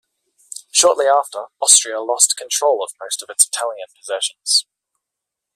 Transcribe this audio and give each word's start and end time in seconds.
Shortly 0.71 1.05
after, 1.05 1.45
Austria 1.61 1.99
lost 2.01 2.35
control 2.35 2.83
of 2.83 2.89
most 2.99 3.21
of 3.21 3.29
its 3.29 3.47
Italian 3.47 3.85
possessions. 3.95 4.65